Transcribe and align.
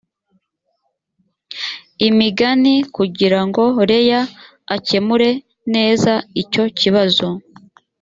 imigani 2.07 2.73
kugira 2.95 3.39
ngo 3.47 3.63
leah 3.89 4.27
akemure 4.75 5.29
neza 5.73 6.13
icyo 6.41 6.63
kibazo 6.79 7.27